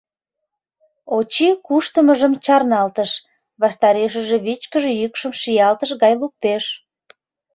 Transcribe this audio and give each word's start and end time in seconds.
Очи 1.17 1.49
куштымыжым 1.67 2.33
чарналтыш, 2.45 3.11
ваштарешыже 3.61 4.37
вичкыж 4.45 4.83
йӱкшым 4.99 5.31
шиялтыш 5.41 5.91
гай 6.01 6.13
луктеш. 6.21 6.63